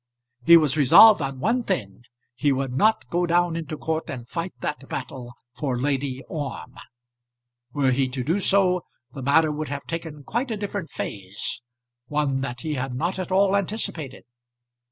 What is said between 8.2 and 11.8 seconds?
do so the matter would have taken quite a different phase,